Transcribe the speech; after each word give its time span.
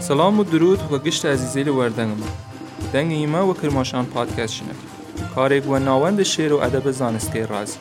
سلام 0.00 0.40
و 0.40 0.44
درود 0.44 0.92
و 0.92 0.98
گشت 0.98 1.26
عزیزی 1.26 1.62
لوردنگم 1.62 2.22
دنگ 2.92 3.12
ایما 3.12 3.46
و 3.46 3.54
کرماشان 3.54 4.06
پادکست 4.06 4.54
شنک 4.54 4.76
کارێک 5.34 5.64
وە 5.64 5.78
ناوەندە 5.86 6.24
شێر 6.32 6.52
و 6.52 6.60
ئەدەبە 6.62 6.90
زانستکەی 6.90 7.46
ڕازی 7.50 7.78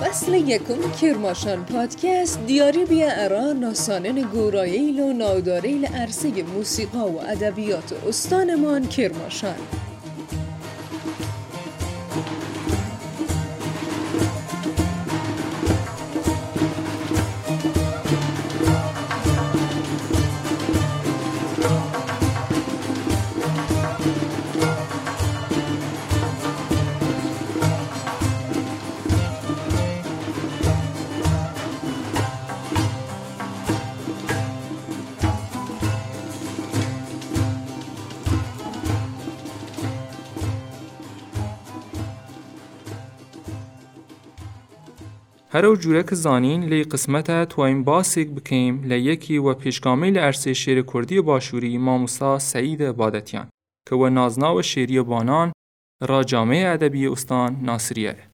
فصل 0.00 0.34
یکم 0.34 0.80
کرماشان 1.00 1.64
پادکست 1.64 2.46
دیاری 2.46 2.84
بیا 2.84 3.08
ارا 3.24 3.52
ناسانن 3.52 4.22
گوراییل 4.22 5.00
و 5.00 5.12
ناداریل 5.12 5.86
عرصه 5.86 6.42
موسیقا 6.42 7.08
و 7.08 7.20
ادبیات 7.20 7.92
استانمان 8.08 8.86
کرماشان 8.86 9.56
Thank 12.18 12.42
you. 12.42 12.47
هەرە 45.58 45.70
و 45.70 45.80
جوورەکە 45.82 46.14
زانین 46.24 46.62
لی 46.70 46.84
قسمەتە 46.92 47.38
تواین 47.52 47.80
باسێک 47.88 48.28
بکەیم 48.36 48.76
لە 48.90 48.96
یەکی 49.08 49.42
وە 49.44 49.54
پێشگامی 49.62 50.14
لە 50.16 50.20
ئەرسێ 50.24 50.52
شێرە 50.62 50.84
کوردی 50.90 51.20
باشووری 51.28 51.78
ماموسا 51.86 52.32
سەیدە 52.50 52.90
بادەتیان 53.00 53.48
کەوە 53.88 54.08
نازناوە 54.18 54.62
شێریە 54.70 55.02
بانان 55.10 55.48
ڕاجامەیە 56.08 56.68
ئەدەبی 56.72 57.10
ئوستان 57.10 57.50
ناسریەرە 57.68 58.24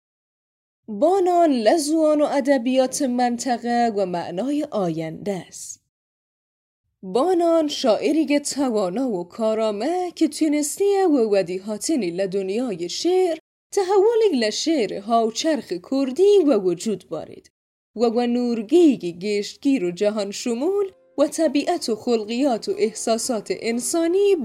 بانان 1.01 1.51
لە 1.65 1.77
زوان 1.87 2.21
و 2.21 2.27
ادبیات 2.41 3.03
منطقه 3.03 3.93
و 3.97 4.07
معنای 4.07 4.67
آینده 4.87 5.45
است. 5.49 5.83
بانان 7.03 7.69
شاعری 7.69 8.41
توانا 8.41 9.09
و 9.09 9.29
کارامه 9.29 10.13
که 10.17 10.29
تونستیه 10.29 11.07
و 11.07 11.17
ودیهاتنی 11.33 12.11
لدنیای 12.11 12.89
شعر 12.89 13.37
تحولی 13.75 14.47
لشعر 14.47 14.99
هاوچرخ 14.99 15.73
کردی 15.91 16.39
و 16.47 16.59
وجود 16.59 17.05
بارید. 17.09 17.51
و 17.97 18.01
و 18.01 18.27
نورگیگی 18.27 19.13
گشتگیر 19.13 19.85
و 19.85 19.91
جهان 19.91 20.31
شمول 20.31 20.87
و 21.19 21.27
طبیعت 21.27 21.89
و 21.89 21.97
خلقیات 21.97 22.69
و 22.69 22.75
احساسات 22.79 23.49
انسانی 23.51 24.37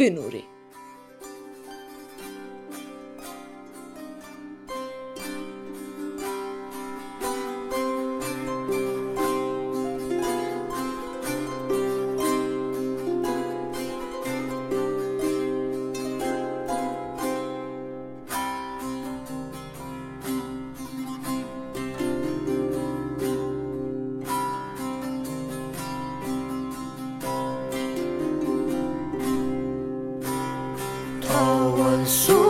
soon. 32.09 32.48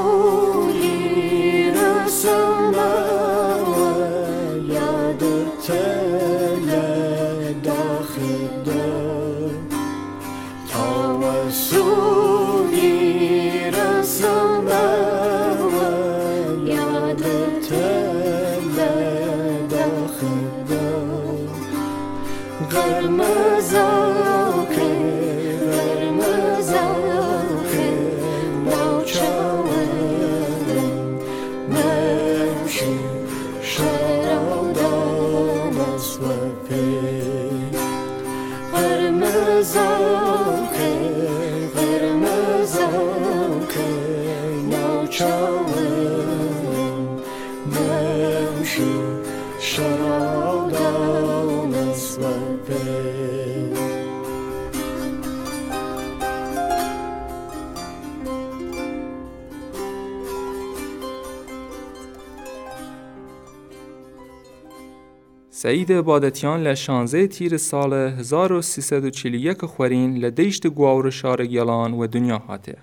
سعید 65.61 65.91
عبادتیان 65.91 66.63
لە 66.63 66.75
16 66.75 67.27
تیر 67.27 67.57
ساڵە 67.57 68.19
1341 68.19 69.65
خوارین 69.65 70.21
لە 70.21 70.31
دەیشت 70.39 70.67
گواور 70.67 71.09
گەڵان 71.53 71.91
و 71.93 72.07
دنیا 72.07 72.39
هاتێ. 72.47 72.75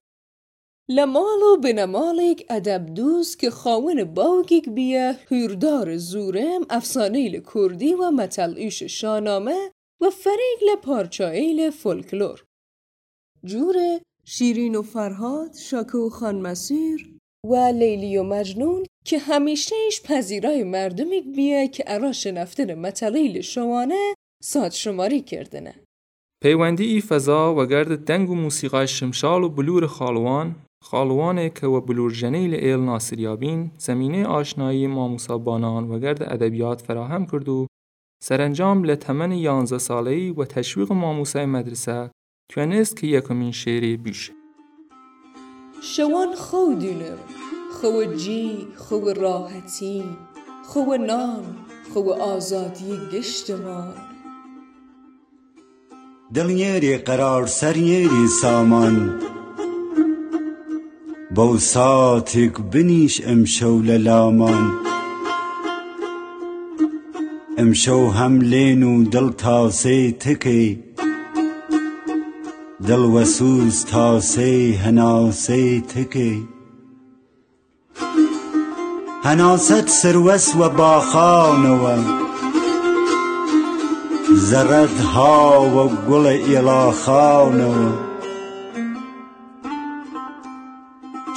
لە 0.97 1.05
ماڵ 1.15 1.41
و 1.51 1.61
بنەماڵێک 1.65 2.41
ئەدەب 2.51 2.85
دووس 2.97 3.37
کە 3.41 3.51
خاوەن 3.61 4.01
بیە 4.77 5.07
هوردار 5.31 5.97
زورم 5.97 6.63
ئەفسانەی 6.73 7.33
لە 7.35 7.41
کوردی 7.51 7.95
و 7.95 8.03
مەتەڵئیش 8.19 8.79
شانامە 8.99 9.61
و 10.03 10.05
پارچایی 10.85 11.57
لە 11.61 11.69
فۆلکلۆر. 11.81 12.39
جوورە 13.51 13.93
شیرین 14.35 14.75
و 14.77 14.83
فەرهاد 14.93 15.53
شاکە 15.69 15.99
و 16.05 16.09
خانمەسیر 16.19 17.16
و 17.51 17.55
لیلی 17.55 18.17
و 18.17 18.23
مجنون 18.23 18.87
که 19.05 19.19
همیشهش 19.19 20.03
پذیرای 20.05 20.65
مردمی 20.65 21.21
بیه 21.21 21.69
که 21.69 21.85
ارا 21.87 22.13
شنفتن 22.13 22.75
متلیل 22.75 23.41
شوانه 23.41 24.15
ساد 24.43 24.71
شماری 24.71 25.21
کردنه. 25.21 25.75
پەیوەندی 26.45 26.87
ئی 26.93 27.01
فەزا 27.09 27.43
وەگەردە 27.59 27.97
دەنگ 28.09 28.29
و 28.31 28.35
موسیقای 28.35 28.89
شمشال 28.89 29.43
و 29.45 29.49
بلور 29.49 29.85
خاڵوان 29.97 30.49
خاڵوانێک 30.89 31.53
کەوە 31.59 31.81
بلورژەنەی 31.87 32.51
لە 32.53 32.59
ئێل 32.65 32.83
ناسریابین 32.91 33.61
زەمینەی 33.87 34.29
ئاشنایی 34.33 34.87
ماموسابانان 34.97 35.85
وەگەردە 35.93 36.27
ئەدەبیات 36.31 36.79
فراهەم 36.87 37.25
کرد 37.31 37.49
و 37.49 37.67
سەرنجام 38.27 38.79
لە 38.89 38.97
تەمەنی 39.05 39.45
یانزە 39.49 39.79
ساڵەی 39.89 40.35
و 40.39 40.41
تەشویق 40.55 40.91
ماموسای 41.03 41.53
مەدرسە 41.55 41.99
توێنست 42.51 42.95
کە 42.99 43.07
یەکەمین 43.17 43.55
شێری 43.61 44.01
بیشە. 44.05 44.36
شەوان 45.81 46.33
خەودینم 46.45 47.21
خو 47.77 48.05
جی 48.23 48.67
خو 48.77 48.97
راحتی 49.25 50.05
خو 50.69 50.97
نان 51.09 51.45
خو 51.93 52.01
ئازادی 52.11 52.95
گشتمان 53.13 53.95
دڵنیێری 56.35 56.95
قەرار 57.07 57.45
سەرنیێری 57.59 58.27
سامان. 58.41 58.97
بەو 61.37 61.53
ساتێک 61.73 62.55
بنیش 62.73 63.15
ئەمشەو 63.27 63.77
لە 63.89 63.97
لامان. 64.07 64.65
ئەمشەو 67.59 68.05
هەم 68.19 68.35
لێن 68.51 68.83
و 68.91 68.95
دڵ 69.13 69.29
تاسەی 69.43 70.05
تکەی 70.23 70.69
دڵوەسوز 72.85 73.77
تاسەی 73.93 74.77
هەناسەی 74.85 75.73
تکەی. 75.91 76.39
هەناسەت 79.27 79.89
سروەس 80.01 80.47
وە 80.59 80.69
باخاونەوە 80.79 81.97
زەرەت 84.49 84.97
هاوە 85.15 85.85
گوڵە 86.07 86.35
ئێلاخاونەوە 86.49 87.89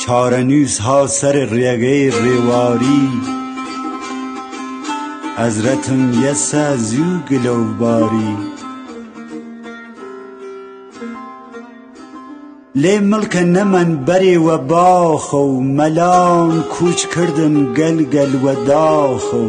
چارەنووس 0.02 0.76
ها 0.86 1.00
سەر 1.18 1.38
ڕێگەی 1.54 2.06
ڕێواری. 2.22 3.08
ئەزرەتم 5.40 6.02
یەسە 6.24 6.66
زوو 6.90 7.14
گلەوباری. 7.30 8.49
لی 12.82 13.00
ملک 13.00 13.38
بری 14.06 14.36
و 14.36 14.58
باخ 14.58 15.34
و 15.34 15.62
ملان 15.62 16.64
کوچ 16.64 17.06
کردن 17.06 17.74
گل 17.74 18.04
گل 18.04 18.36
و 18.44 18.66
داخ 18.66 19.34
و 19.34 19.48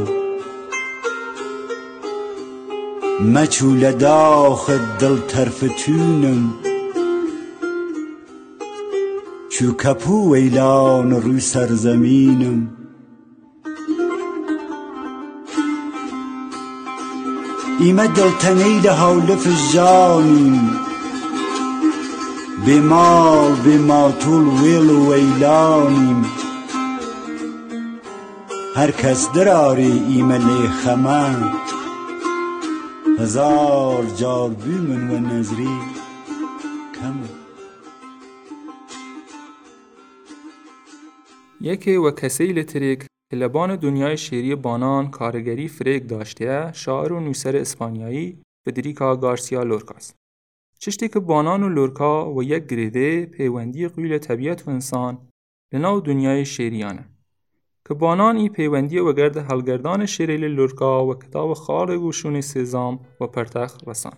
مچول 3.25 3.93
داخ 3.93 4.71
دل 4.99 5.17
طرفتونم 5.29 6.55
چو 9.49 9.73
کپو 9.73 10.35
ویلان 10.35 11.23
رو 11.23 11.41
سرزمینم 11.41 12.69
ایمه 17.81 18.07
دلتنی 18.07 18.81
به 22.67 22.81
مال 22.81 23.55
به 23.65 23.79
ماتول 23.79 24.49
ویل 24.49 24.91
و 24.91 25.13
ویلانیم. 25.13 26.25
هر 28.77 28.91
کس 28.91 29.33
دراری 29.33 30.03
ایمه 30.09 30.39
لی 30.39 30.69
خمن. 30.69 31.53
هزار 33.21 34.05
جار 34.05 34.51
بیمن 34.51 35.11
و 35.11 35.19
نظری 35.19 35.69
کمه 37.01 37.29
یکی 41.61 41.97
و 41.97 42.11
کسی 42.11 42.53
لتریک 42.53 43.05
که 43.31 43.37
لبان 43.37 43.77
دنیای 43.77 44.17
شعری 44.17 44.55
بانان 44.55 45.11
کارگری 45.11 45.69
فرق 45.69 46.03
داشته 46.03 46.73
شاعر 46.73 47.13
و 47.13 47.21
نویسر 47.21 47.57
اسپانیایی 47.57 48.43
فدریکا 48.67 49.17
گارسیا 49.17 49.63
لورکاست. 49.63 50.20
چشتی 50.83 51.09
که 51.09 51.21
بانان 51.21 51.63
و 51.63 51.69
لورکا 51.69 52.33
و 52.35 52.43
یک 52.43 52.67
گریده 52.67 53.27
پیوندی 53.27 53.89
قیل 53.89 54.19
طبیعت 54.19 54.69
و 54.69 54.71
انسان 54.71 55.19
لناو 55.73 56.01
دنیای 56.01 56.45
شعریانه. 56.45 57.09
که 57.89 57.95
بانان 57.95 58.37
ای 58.37 58.49
پیوندی 58.49 58.99
و 58.99 59.13
گرد 59.13 59.37
حلگردان 59.37 60.07
شعری 60.07 60.37
لورکا 60.37 61.07
و 61.07 61.15
کتاب 61.15 61.55
خال 61.55 61.99
گوشون 61.99 62.41
سزام 62.41 63.01
و 63.21 63.27
پرتخ 63.27 63.77
رسان. 63.87 64.13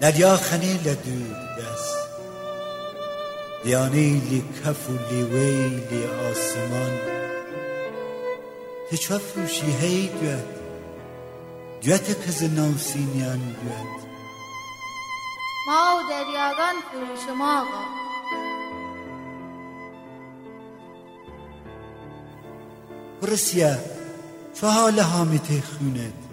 دریا 0.00 0.36
خنی 0.36 0.72
لدود 0.72 1.36
دست. 1.58 1.98
دیانی 3.64 4.10
لی 4.30 4.44
کف 4.64 4.90
و 4.90 4.92
لی 5.10 5.22
وی 5.22 5.68
لی 5.68 6.04
آسمان. 6.04 6.98
تچوا 8.90 9.18
فروشی 9.18 9.70
هی 9.80 10.08
دوت؟ 10.08 10.44
دوت 11.82 12.26
کز 12.26 12.42
نوسینیان 12.42 13.38
دوت. 13.38 13.98
ما 15.66 15.96
و 15.96 16.10
دریاگان 16.10 16.74
فروشم 16.90 17.42
آقا. 17.42 17.84
برسیه 23.22 23.78
چه 24.54 24.66
حال 24.66 25.00
حامت 25.00 25.46
خونت؟ 25.46 26.27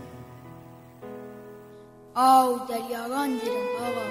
آو 2.17 2.59
دریاگان 2.69 3.29
دیرم 3.29 3.67
آقا. 3.87 4.07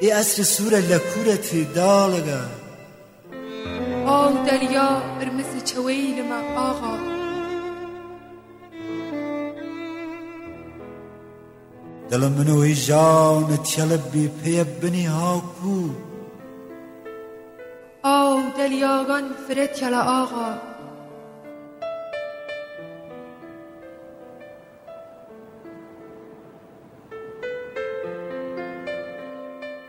ای 0.00 0.10
اصر 0.10 0.42
سور 0.42 0.72
لکورت 0.72 1.74
دالگا. 1.74 2.40
آو 4.06 4.44
دریا 4.46 5.02
ارمز 5.20 5.64
چویل 5.64 6.22
ما 6.22 6.60
آقا. 6.60 6.96
دل 12.10 12.28
منو 12.28 12.58
ای 12.58 12.74
جان 12.74 13.56
تیل 13.56 13.96
بی 13.96 14.28
پی 14.28 14.64
بنی 14.64 15.06
ها 15.06 15.42
کو. 15.62 15.88
آو 18.02 18.40
دلیاگان 18.58 19.34
فرت 19.48 19.82
یلا 19.82 20.02
آقا. 20.02 20.71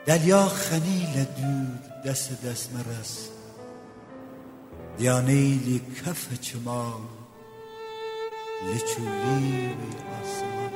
دریا 0.05 0.45
خنی 0.45 1.07
لدود 1.15 2.03
دست 2.05 2.45
دست 2.45 2.74
مرس. 2.74 3.29
دیانی 4.98 5.62
لی 5.65 5.79
کف 5.79 6.39
چما 6.41 7.01
لچولی 8.63 9.67
وی 9.67 9.93
آسمان. 10.22 10.74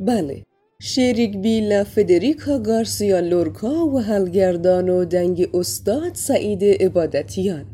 بله 0.00 0.46
شریک 0.82 1.36
بیلا 1.36 1.84
فدریکا 1.84 2.58
گارسیا 2.58 3.20
لورکا 3.20 3.86
و 3.86 4.00
هلگردان 4.00 4.88
و 4.88 5.04
دنگ 5.04 5.48
استاد 5.54 6.14
سعید 6.14 6.64
عبادتیان. 6.64 7.66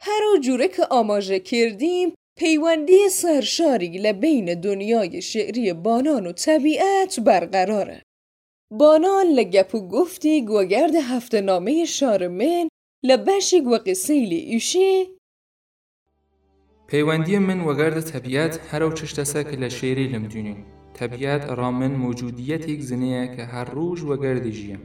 هر 0.00 0.40
جوره 0.40 0.68
که 0.68 0.82
آماژه 0.90 1.40
کردیم 1.40 2.14
پیوندی 2.38 3.08
سرشاری 3.08 3.88
لبین 3.88 4.60
دنیای 4.60 5.22
شعری 5.22 5.72
بانان 5.72 6.26
و 6.26 6.32
طبیعت 6.32 7.20
برقراره. 7.20 8.02
بانان 8.70 9.26
لگپ 9.26 9.74
و 9.74 9.88
گفتی 9.88 10.44
گوگرد 10.44 10.94
هفته 10.94 11.40
نامه 11.40 11.84
شارمن 11.84 12.68
لبشگ 13.04 13.66
و 13.66 13.78
قصیل 13.86 14.32
ایشی 14.32 15.17
پەیوەندیە 16.90 17.40
من 17.48 17.60
وەگەردە 17.68 18.02
تەبیات 18.12 18.54
هەرو 18.70 18.90
چشتەسە 18.98 19.40
کە 19.48 19.56
لە 19.62 19.68
شێری 19.78 20.10
لەم 20.12 20.24
دوێن 20.32 20.58
تەبیات 20.98 21.42
ڕامن 21.58 21.92
موجودیەتێک 22.04 22.80
زنەیە 22.90 23.24
کە 23.34 23.44
هەر 23.52 23.66
ڕۆژ 23.76 23.98
وەگەردی 24.10 24.56
ژیە. 24.60 24.78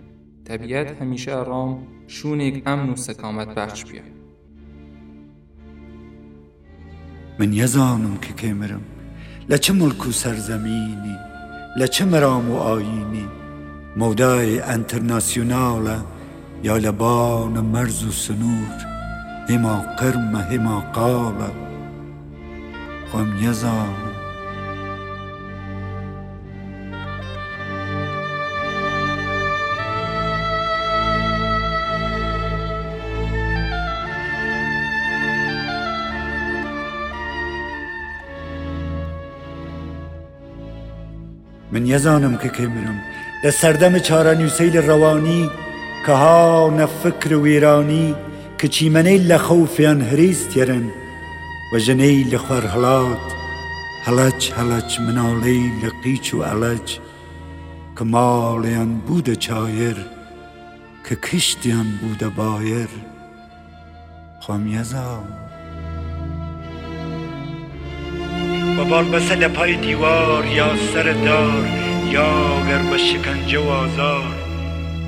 تەبیات 0.47 0.89
هەمیشە 0.99 1.35
ڕام 1.49 1.71
شوونێک 2.15 2.55
ئەمن 2.67 2.89
و 2.93 3.01
سەکامەت 3.05 3.49
باش 3.57 3.79
بێ 3.87 4.01
من 7.39 7.51
یەزانم 7.61 8.15
کە 8.23 8.31
کێمرم 8.39 8.85
لە 9.51 9.57
چه 9.63 9.71
ملک 9.79 10.01
و 10.07 10.11
سەرزەمینی 10.21 11.17
لە 11.79 11.87
چه 11.93 12.03
مەرام 12.11 12.45
و 12.53 12.55
ئاینی 12.65 13.27
مەودای 13.99 14.63
ئەتەرناسیۆناڵە 14.67 15.97
یا 16.67 16.75
لە 16.85 16.91
باونە 17.01 17.61
مەرز 17.73 17.99
و 18.09 18.11
سنوور 18.23 18.79
هێما 19.49 19.75
قرمە 19.99 20.41
هێما 20.49 20.77
قاڵە 20.95 21.51
خۆم 23.13 23.29
نێزانم 23.41 24.13
من 41.71 41.83
یەزانم 41.93 42.35
کە 42.41 42.49
کەمرم 42.57 42.97
لە 43.43 43.51
سەردەمە 43.59 43.99
چارە 44.07 44.33
نووسیل 44.41 44.75
ڕەوانی 44.87 45.43
کە 46.05 46.13
هاو 46.23 46.65
نەفکر 46.79 47.31
و 47.33 47.43
وێرانی 47.45 48.07
کە 48.59 48.67
چیمەەی 48.75 49.25
لە 49.29 49.37
خەوفیان 49.45 49.99
هەریز 50.09 50.41
تێرن 50.51 50.85
و 51.73 51.77
جنیل 51.77 52.37
خورهلات 52.37 53.33
هلچ 54.05 54.51
هلچ 54.51 54.99
منالیل 54.99 55.89
قیچ 56.03 56.33
و 56.33 56.43
علج 56.43 56.99
که 57.97 58.03
مالیان 58.03 58.97
بود 58.97 59.33
چایر 59.33 59.95
که 61.09 61.15
کشتیان 61.15 61.99
بود 62.01 62.35
بایر. 62.35 62.87
خامیزا 64.41 65.23
و 68.79 68.85
بال 68.85 69.05
بسل 69.05 69.47
پای 69.47 69.75
دیوار 69.75 70.45
یا 70.45 70.75
سر 70.93 71.03
دار 71.03 71.67
یا 72.11 72.57
به 72.91 72.97
شکنجه 72.97 73.59
و 73.59 73.69
آزار 73.69 74.35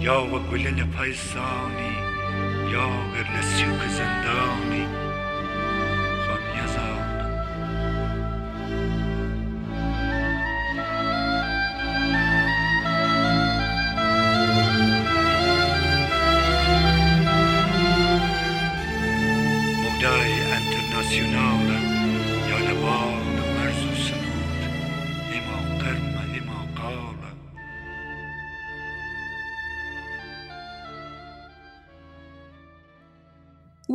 یا 0.02 0.24
و 0.24 0.40
گلل 0.52 0.84
پای 0.84 1.14
سانی 1.14 1.96
یا 2.72 2.90
لسیوک 3.38 3.88
زندانی. 3.98 4.56
خامیزا 4.56 4.95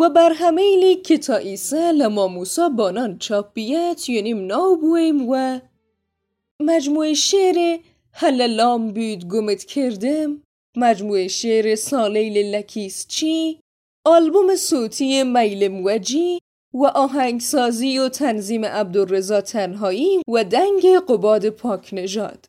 و 0.01 0.11
بر 0.11 0.33
همه 0.33 0.95
کتا 0.95 1.37
ایسه 1.37 1.93
لما 1.93 2.27
موسا 2.29 2.69
بانان 2.69 3.19
چاپیت 3.19 4.09
یونیم 4.09 4.47
ناو 4.47 4.77
بویم 4.77 5.29
و 5.29 5.61
مجموعه 6.61 7.15
شعر 7.15 7.79
هل 8.13 8.47
لام 8.47 8.89
بود 8.89 9.29
گمت 9.29 9.65
کردم. 9.65 10.43
مجموعه 10.77 11.29
شعر 11.29 11.75
سالیل 11.75 12.55
لکیس 12.55 13.07
چی؟ 13.07 13.61
آلبوم 14.05 14.57
صوتی 14.57 15.23
میل 15.23 15.69
موجی 15.69 16.39
و 16.75 16.87
آهنگسازی 16.87 17.99
و 17.99 18.09
تنظیم 18.09 18.65
عبدالرضا 18.65 19.41
تنهایی 19.41 20.23
و 20.29 20.45
دنگ 20.45 20.99
قباد 21.09 21.49
پاک 21.49 21.89
نژاد. 21.93 22.47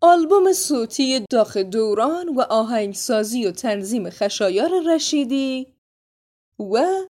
آلبوم 0.00 0.52
صوتی 0.52 1.20
داخ 1.30 1.56
دوران 1.56 2.28
و 2.28 2.40
آهنگسازی 2.40 3.46
و 3.46 3.50
تنظیم 3.50 4.10
خشایار 4.10 4.70
رشیدی. 4.86 5.77
و 6.60 7.06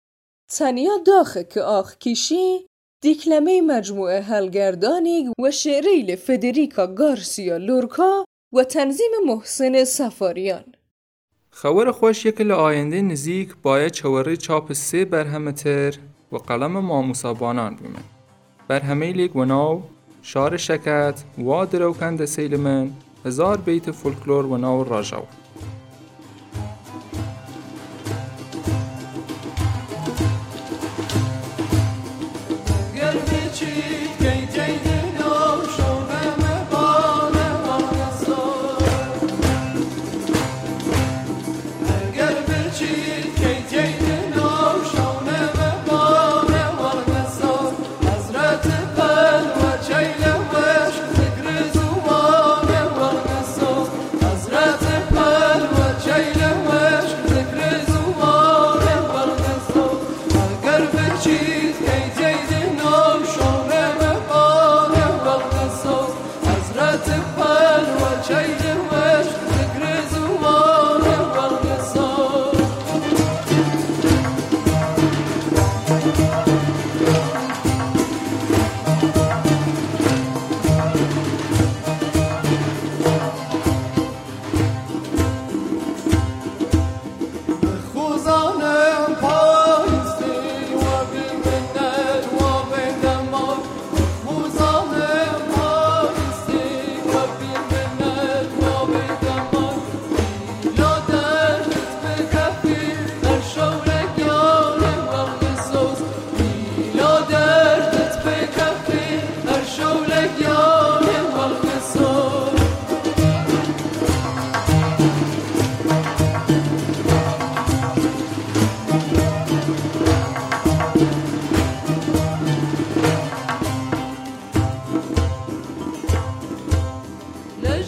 داخه 1.05 1.43
که 1.43 1.61
آخ 1.61 1.97
کیشی 1.97 2.67
دیکلمه 3.01 3.61
مجموعه 3.61 4.21
هلگردانی 4.21 5.31
و 5.41 5.51
شعریل 5.51 6.15
فدریکا 6.15 6.87
گارسیا 6.87 7.57
لورکا 7.57 8.25
و 8.53 8.63
تنظیم 8.63 9.11
محسن 9.25 9.83
سفاریان 9.83 10.63
خبر 11.51 11.91
خوش 11.91 12.25
یک 12.25 12.41
ل 12.41 12.51
آینده 12.51 13.01
نزیک 13.01 13.55
باید 13.63 13.91
چوره 13.91 14.37
چاپ 14.37 14.73
سه 14.73 15.05
برهمه 15.05 15.51
تر 15.51 15.93
و 16.31 16.37
قلم 16.37 16.79
ماموسا 16.79 17.33
بانان 17.33 17.75
بیمن 17.75 18.03
برهمه 18.67 19.11
لیگ 19.11 19.35
و 19.35 19.45
ناو 19.45 19.83
شار 20.21 20.57
شکت 20.57 21.23
و 21.37 21.65
دروکند 21.65 22.25
سیلمن 22.25 22.91
هزار 23.25 23.57
بیت 23.57 23.91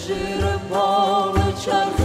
فولکلور 0.09 0.59
و 0.71 0.75
ناو 0.75 1.98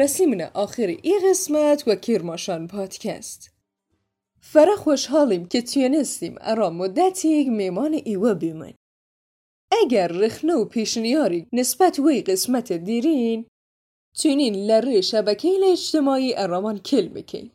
راجاو 0.00 0.04
رسیمن 0.04 0.40
آخر 0.54 0.96
ای 1.02 1.20
قسمت 1.30 1.84
و 1.86 1.94
کرماشان 1.94 2.66
پادکست. 2.66 3.50
فرا 4.40 4.76
خوشحالیم 4.76 5.46
که 5.46 5.62
تونستیم 5.62 6.34
ارا 6.40 6.70
مدتی 6.70 7.50
میمان 7.50 7.94
ایوه 8.04 8.34
بیمن 8.34 8.72
اگر 9.82 10.08
رخنه 10.08 10.54
و 10.54 10.64
پیشنیاری 10.64 11.46
نسبت 11.52 11.98
وی 11.98 12.22
قسمت 12.22 12.72
دیرین 12.72 13.46
تونین 14.22 14.54
لره 14.54 15.00
شبکه 15.00 15.48
اجتماعی 15.72 16.34
ارامان 16.34 16.78
کل 16.78 17.08
بکین 17.08 17.50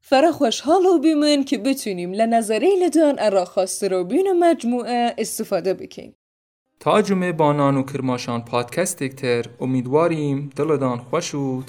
فرا 0.00 0.32
خوشحال 0.32 0.86
و 0.86 0.98
بیمن 0.98 1.44
که 1.44 1.58
بتونیم 1.58 2.12
لنظره 2.12 2.68
لدان 2.82 3.14
ارا 3.18 3.44
خواسته 3.44 3.88
رو 3.88 4.04
بین 4.04 4.32
مجموعه 4.32 5.14
استفاده 5.18 5.74
بکین 5.74 6.14
تا 6.82 7.02
جمعه 7.02 7.32
بانان 7.32 7.76
و 7.76 7.82
کرماشان 7.82 8.44
پادکست 8.44 9.04
تر 9.08 9.46
امیدواریم 9.60 10.50
دلدان 10.56 10.98
خوش 10.98 11.34
و 11.34 11.62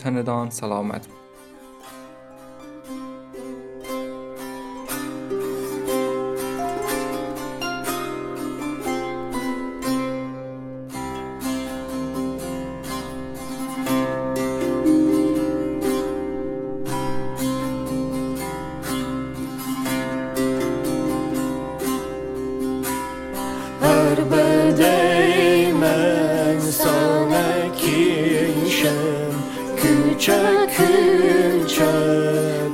çakınca 30.26 31.92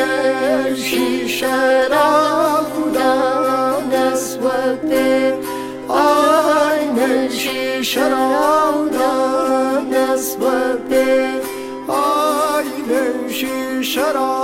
şişer 0.76 1.92
aldan 1.92 3.84
Esvette 4.14 5.36
aynı 5.90 7.32
şişer 7.32 8.12
aldan 8.12 9.86
Esvette 10.14 11.30
aynı 11.90 13.30
şişer 13.34 14.16
aldan 14.16 14.41